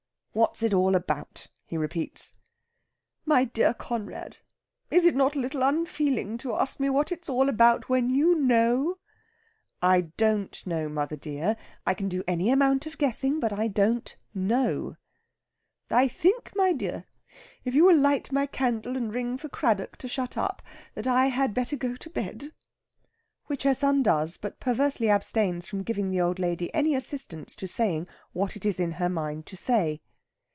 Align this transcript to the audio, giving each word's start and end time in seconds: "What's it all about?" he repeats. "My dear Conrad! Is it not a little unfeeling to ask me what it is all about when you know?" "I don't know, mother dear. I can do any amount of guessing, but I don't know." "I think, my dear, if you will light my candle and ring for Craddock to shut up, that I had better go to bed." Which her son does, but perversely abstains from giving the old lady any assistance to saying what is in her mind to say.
"What's 0.33 0.63
it 0.63 0.73
all 0.73 0.95
about?" 0.95 1.47
he 1.65 1.75
repeats. 1.75 2.35
"My 3.25 3.43
dear 3.43 3.73
Conrad! 3.73 4.37
Is 4.89 5.03
it 5.03 5.13
not 5.13 5.35
a 5.35 5.39
little 5.39 5.61
unfeeling 5.61 6.37
to 6.37 6.55
ask 6.55 6.79
me 6.79 6.89
what 6.89 7.11
it 7.11 7.23
is 7.23 7.27
all 7.27 7.49
about 7.49 7.89
when 7.89 8.09
you 8.09 8.35
know?" 8.35 8.97
"I 9.81 9.99
don't 10.15 10.65
know, 10.65 10.87
mother 10.87 11.17
dear. 11.17 11.57
I 11.85 11.93
can 11.93 12.07
do 12.07 12.23
any 12.29 12.49
amount 12.49 12.85
of 12.85 12.97
guessing, 12.97 13.41
but 13.41 13.51
I 13.51 13.67
don't 13.67 14.15
know." 14.33 14.95
"I 15.89 16.07
think, 16.07 16.53
my 16.55 16.71
dear, 16.71 17.03
if 17.65 17.75
you 17.75 17.83
will 17.83 17.97
light 17.97 18.31
my 18.31 18.45
candle 18.45 18.95
and 18.95 19.13
ring 19.13 19.37
for 19.37 19.49
Craddock 19.49 19.97
to 19.97 20.07
shut 20.07 20.37
up, 20.37 20.61
that 20.93 21.07
I 21.07 21.25
had 21.25 21.53
better 21.53 21.75
go 21.75 21.97
to 21.97 22.09
bed." 22.09 22.53
Which 23.47 23.63
her 23.63 23.73
son 23.73 24.01
does, 24.01 24.37
but 24.37 24.61
perversely 24.61 25.09
abstains 25.09 25.67
from 25.67 25.83
giving 25.83 26.07
the 26.07 26.21
old 26.21 26.39
lady 26.39 26.73
any 26.73 26.95
assistance 26.95 27.53
to 27.57 27.67
saying 27.67 28.07
what 28.31 28.55
is 28.65 28.79
in 28.79 28.93
her 28.93 29.09
mind 29.09 29.45
to 29.47 29.57
say. 29.57 29.99